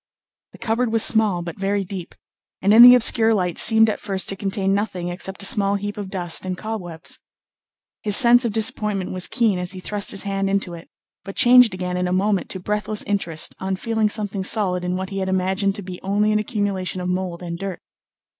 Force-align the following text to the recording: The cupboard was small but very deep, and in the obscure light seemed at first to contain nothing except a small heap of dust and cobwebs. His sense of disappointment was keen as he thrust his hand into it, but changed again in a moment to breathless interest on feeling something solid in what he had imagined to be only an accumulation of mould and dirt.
The 0.53 0.57
cupboard 0.57 0.91
was 0.91 1.03
small 1.05 1.43
but 1.43 1.59
very 1.59 1.83
deep, 1.83 2.15
and 2.59 2.73
in 2.73 2.81
the 2.81 2.95
obscure 2.95 3.35
light 3.35 3.59
seemed 3.59 3.87
at 3.87 3.99
first 3.99 4.27
to 4.29 4.35
contain 4.35 4.73
nothing 4.73 5.09
except 5.09 5.43
a 5.43 5.45
small 5.45 5.75
heap 5.75 5.95
of 5.95 6.09
dust 6.09 6.43
and 6.43 6.57
cobwebs. 6.57 7.19
His 8.01 8.17
sense 8.17 8.43
of 8.43 8.51
disappointment 8.51 9.11
was 9.11 9.27
keen 9.27 9.59
as 9.59 9.73
he 9.73 9.79
thrust 9.79 10.09
his 10.09 10.23
hand 10.23 10.49
into 10.49 10.73
it, 10.73 10.89
but 11.23 11.35
changed 11.35 11.75
again 11.75 11.97
in 11.97 12.07
a 12.07 12.11
moment 12.13 12.49
to 12.49 12.59
breathless 12.59 13.03
interest 13.03 13.53
on 13.59 13.75
feeling 13.75 14.09
something 14.09 14.43
solid 14.43 14.83
in 14.83 14.95
what 14.95 15.09
he 15.11 15.19
had 15.19 15.29
imagined 15.29 15.75
to 15.75 15.83
be 15.83 16.01
only 16.01 16.31
an 16.31 16.39
accumulation 16.39 16.99
of 16.99 17.07
mould 17.07 17.43
and 17.43 17.59
dirt. 17.59 17.79